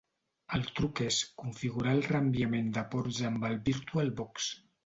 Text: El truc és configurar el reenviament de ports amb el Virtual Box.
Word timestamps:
El 0.59 0.63
truc 0.79 1.01
és 1.07 1.19
configurar 1.43 1.93
el 1.97 2.03
reenviament 2.07 2.75
de 2.79 2.87
ports 2.97 3.23
amb 3.33 3.49
el 3.51 3.59
Virtual 3.69 4.15
Box. 4.25 4.53